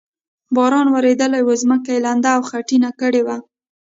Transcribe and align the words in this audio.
باران 0.55 0.87
ورېدلی 0.95 1.41
و، 1.43 1.49
ځمکه 1.61 1.89
یې 1.93 2.03
لنده 2.05 2.29
او 2.35 2.41
خټینه 2.49 2.89
کړې 2.99 3.21
وه. 3.25 3.37